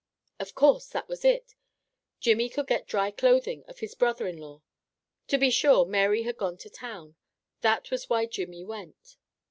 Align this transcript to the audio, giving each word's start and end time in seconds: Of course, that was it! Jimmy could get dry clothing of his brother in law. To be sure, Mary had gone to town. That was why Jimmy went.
Of 0.39 0.55
course, 0.55 0.87
that 0.87 1.07
was 1.07 1.23
it! 1.23 1.53
Jimmy 2.19 2.49
could 2.49 2.65
get 2.65 2.87
dry 2.87 3.11
clothing 3.11 3.63
of 3.67 3.81
his 3.81 3.93
brother 3.93 4.25
in 4.25 4.35
law. 4.39 4.63
To 5.27 5.37
be 5.37 5.51
sure, 5.51 5.85
Mary 5.85 6.23
had 6.23 6.37
gone 6.37 6.57
to 6.57 6.71
town. 6.71 7.17
That 7.61 7.91
was 7.91 8.09
why 8.09 8.25
Jimmy 8.25 8.63
went. 8.63 9.17